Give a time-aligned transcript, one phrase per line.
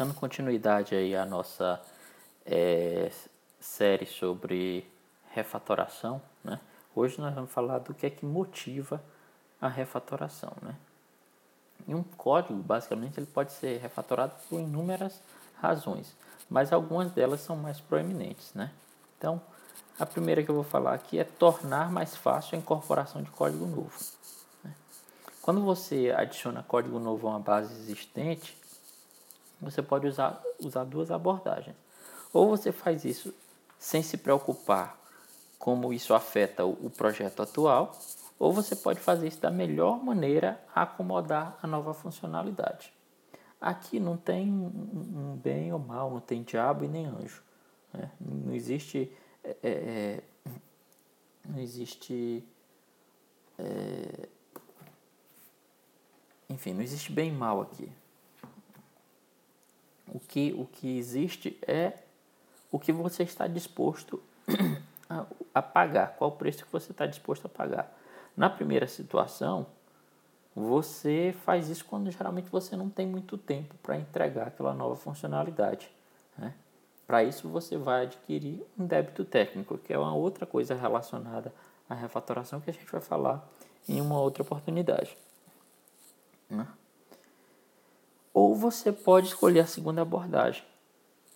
[0.00, 1.78] dando continuidade aí à nossa
[2.46, 3.12] é,
[3.60, 4.90] série sobre
[5.30, 6.58] refatoração, né?
[6.96, 8.98] Hoje nós vamos falar do que é que motiva
[9.60, 10.74] a refatoração, né?
[11.86, 15.20] E um código, basicamente, ele pode ser refatorado por inúmeras
[15.60, 16.16] razões,
[16.48, 18.72] mas algumas delas são mais proeminentes, né?
[19.18, 19.38] Então,
[19.98, 23.66] a primeira que eu vou falar aqui é tornar mais fácil a incorporação de código
[23.66, 23.92] novo.
[24.64, 24.74] Né?
[25.42, 28.58] Quando você adiciona código novo a uma base existente,
[29.60, 31.76] você pode usar, usar duas abordagens.
[32.32, 33.34] Ou você faz isso
[33.78, 34.98] sem se preocupar
[35.58, 37.92] como isso afeta o projeto atual,
[38.38, 42.92] ou você pode fazer isso da melhor maneira a acomodar a nova funcionalidade.
[43.60, 47.42] Aqui não tem um bem ou mal, não tem diabo e nem anjo.
[47.92, 48.10] Né?
[48.18, 49.14] Não existe.
[49.44, 50.22] É, é, é
[51.44, 52.42] não existe.
[53.58, 54.28] É,
[56.48, 57.92] enfim, não existe bem e mal aqui.
[60.30, 61.92] Que, o que existe é
[62.70, 64.22] o que você está disposto
[65.10, 67.92] a, a pagar, qual o preço que você está disposto a pagar.
[68.36, 69.66] Na primeira situação,
[70.54, 75.90] você faz isso quando geralmente você não tem muito tempo para entregar aquela nova funcionalidade.
[76.38, 76.54] Né?
[77.08, 81.52] Para isso, você vai adquirir um débito técnico, que é uma outra coisa relacionada
[81.88, 83.44] à refatoração que a gente vai falar
[83.88, 85.16] em uma outra oportunidade.
[86.48, 86.66] Né?
[88.32, 90.64] Ou você pode escolher a segunda abordagem.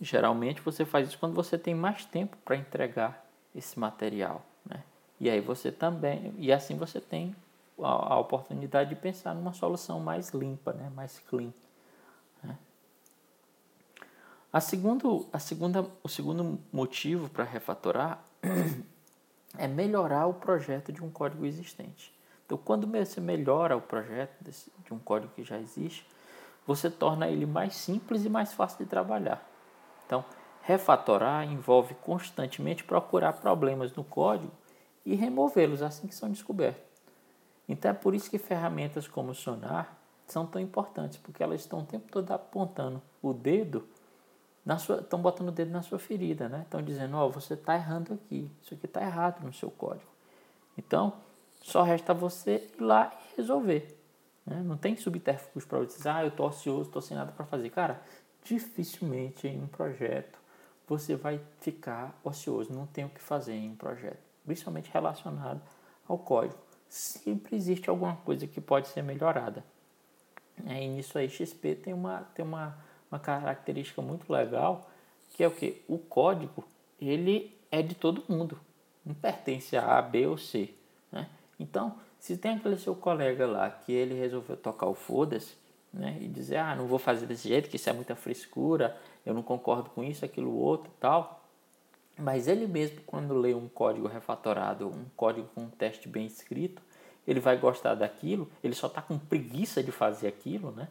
[0.00, 4.44] Geralmente você faz isso quando você tem mais tempo para entregar esse material.
[4.64, 4.82] Né?
[5.18, 7.34] E aí você também, e assim você tem
[7.82, 10.90] a, a oportunidade de pensar numa solução mais limpa, né?
[10.94, 11.52] mais clean.
[12.42, 12.56] Né?
[14.52, 18.22] A segundo, a segunda, o segundo motivo para refatorar
[19.58, 22.14] é melhorar o projeto de um código existente.
[22.44, 24.32] Então, quando você melhora o projeto
[24.84, 26.06] de um código que já existe,
[26.66, 29.46] você torna ele mais simples e mais fácil de trabalhar.
[30.04, 30.24] Então,
[30.62, 34.52] refatorar envolve constantemente procurar problemas no código
[35.04, 36.82] e removê-los assim que são descobertos.
[37.68, 41.80] Então é por isso que ferramentas como o Sonar são tão importantes, porque elas estão
[41.80, 43.86] o tempo todo apontando o dedo,
[44.64, 46.62] na sua, estão botando o dedo na sua ferida, né?
[46.62, 50.10] Estão dizendo, ó, oh, você está errando aqui, isso aqui está errado no seu código.
[50.76, 51.12] Então,
[51.62, 53.96] só resta você ir lá e resolver.
[54.46, 54.62] Né?
[54.62, 57.70] Não tem subterfúgio para dizer, ah, eu estou ocioso, estou sem nada para fazer.
[57.70, 58.00] Cara,
[58.44, 60.38] dificilmente em um projeto
[60.86, 65.60] você vai ficar ocioso, não tem o que fazer em um projeto, principalmente relacionado
[66.06, 66.58] ao código.
[66.88, 69.64] Sempre existe alguma coisa que pode ser melhorada.
[70.64, 72.78] É, e nisso aí XP tem uma, tem uma,
[73.10, 74.88] uma característica muito legal,
[75.30, 75.82] que é o que?
[75.88, 76.64] O código,
[77.00, 78.58] ele é de todo mundo,
[79.04, 80.72] não pertence a A, B ou C.
[81.10, 81.28] Né?
[81.58, 85.54] Então, se tem aquele seu colega lá que ele resolveu tocar o foda-se,
[85.92, 86.18] né?
[86.20, 89.44] E dizer, ah, não vou fazer desse jeito, que isso é muita frescura, eu não
[89.44, 91.40] concordo com isso, aquilo, outro tal.
[92.18, 96.82] Mas ele mesmo, quando lê um código refatorado, um código com um teste bem escrito,
[97.28, 100.88] ele vai gostar daquilo, ele só está com preguiça de fazer aquilo, né?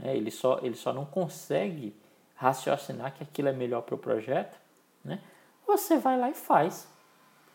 [0.00, 1.96] É, ele, só, ele só não consegue
[2.36, 4.56] raciocinar que aquilo é melhor para o projeto,
[5.04, 5.20] né?
[5.66, 6.86] Você vai lá e faz,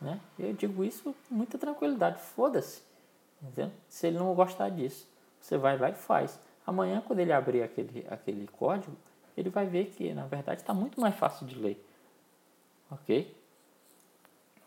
[0.02, 0.20] né?
[0.38, 2.91] Eu digo isso com muita tranquilidade, foda-se,
[3.42, 3.72] entendeu?
[3.88, 5.08] Se ele não gostar disso,
[5.40, 6.40] você vai lá e faz.
[6.66, 8.96] Amanhã, quando ele abrir aquele, aquele código,
[9.36, 11.84] ele vai ver que, na verdade, está muito mais fácil de ler.
[12.90, 13.36] Ok?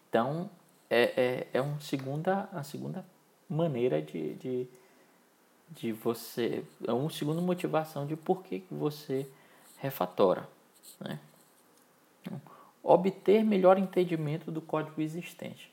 [0.09, 0.51] Então,
[0.91, 3.05] é, é, é um segunda, a segunda
[3.49, 4.69] maneira de, de,
[5.71, 6.65] de você...
[6.87, 9.29] É uma segunda motivação de por que você
[9.79, 10.49] refatora.
[11.01, 11.21] Né?
[12.83, 15.73] Obter melhor entendimento do código existente.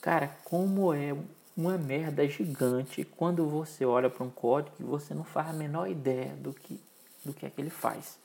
[0.00, 1.16] Cara, como é
[1.58, 5.90] uma merda gigante quando você olha para um código e você não faz a menor
[5.90, 6.80] ideia do que,
[7.24, 8.16] do que é que ele faz.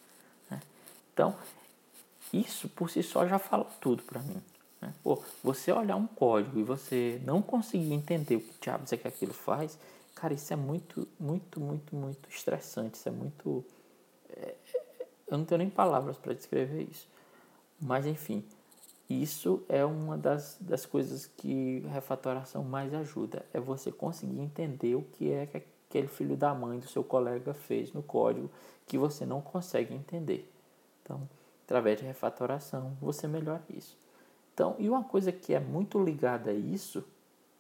[0.52, 0.62] Né?
[1.12, 1.36] Então,
[2.32, 4.40] isso por si só já fala tudo para mim.
[4.80, 4.94] Né?
[5.04, 9.08] Pô, você olhar um código e você não conseguir entender o que diabos é que
[9.08, 9.80] aquilo faz,
[10.14, 12.98] cara, isso é muito, muito, muito, muito estressante.
[12.98, 13.66] Isso é muito.
[14.30, 14.54] É,
[15.28, 17.08] eu não tenho nem palavras para descrever isso.
[17.82, 18.46] Mas, enfim,
[19.10, 23.46] isso é uma das, das coisas que refatoração mais ajuda.
[23.54, 25.58] É você conseguir entender o que é que
[25.90, 28.50] aquele filho da mãe do seu colega fez no código
[28.88, 30.50] que você não consegue entender.
[31.02, 31.28] Então,
[31.66, 33.98] através de refatoração, você melhora isso.
[34.54, 37.04] Então, e uma coisa que é muito ligada a isso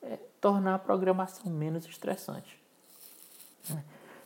[0.01, 2.59] é tornar a programação menos estressante.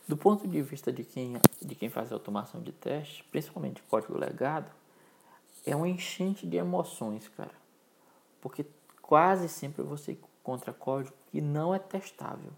[0.06, 4.70] Do ponto de vista de quem, de quem faz automação de teste, principalmente código legado,
[5.70, 7.54] é uma enchente de emoções, cara.
[8.40, 8.66] Porque
[9.02, 12.52] quase sempre você encontra código que não é testável.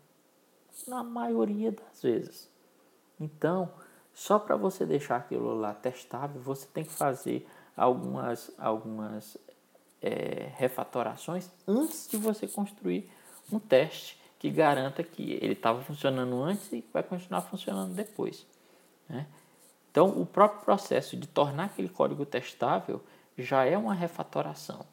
[0.87, 2.51] Na maioria das vezes.
[3.19, 3.73] Então,
[4.13, 9.39] Só para você deixar aquilo lá testável, você tem que fazer algumas, algumas
[10.03, 13.11] é, refatorações antes de você construir
[13.53, 18.47] um teste que garanta que ele estava funcionando antes e vai continuar funcionando depois.
[19.09, 19.27] Né?
[19.91, 23.03] Então, o próprio processo de tornar aquele código testável
[23.37, 24.87] já é uma refatoração.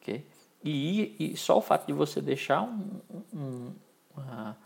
[0.00, 0.26] Okay?
[0.62, 3.00] E, e só o fato de você deixar um,
[3.32, 3.72] um,
[4.16, 4.56] uma,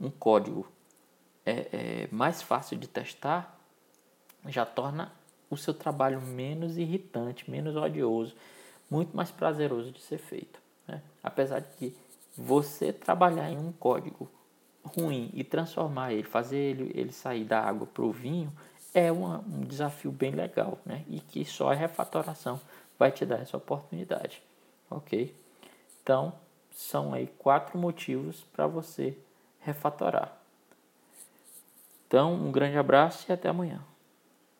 [0.00, 0.66] um código
[1.46, 3.58] é, é, mais fácil de testar
[4.46, 5.12] já torna
[5.48, 8.34] o seu trabalho menos irritante, menos odioso,
[8.90, 10.60] muito mais prazeroso de ser feito.
[10.88, 11.02] Né?
[11.22, 11.96] Apesar de que
[12.36, 14.28] você trabalhar em um código
[14.84, 18.52] ruim e transformar ele, fazer ele, ele sair da água para o vinho,
[18.94, 21.04] é uma, um desafio bem legal, né?
[21.08, 22.60] E que só a refatoração
[22.98, 24.42] vai te dar essa oportunidade,
[24.90, 25.34] ok?
[26.02, 26.32] Então,
[26.70, 29.16] são aí quatro motivos para você
[29.60, 30.36] refatorar.
[32.06, 33.82] Então, um grande abraço e até amanhã.